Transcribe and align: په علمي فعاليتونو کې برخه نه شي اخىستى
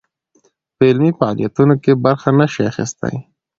په 0.75 0.81
علمي 0.89 1.11
فعاليتونو 1.17 1.75
کې 1.83 1.91
برخه 2.05 2.29
نه 2.39 2.45
شي 2.53 2.61
اخىستى 2.71 3.11